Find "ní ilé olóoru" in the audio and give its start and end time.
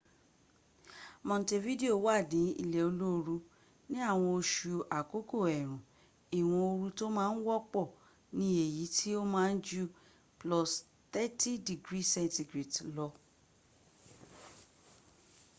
2.33-3.35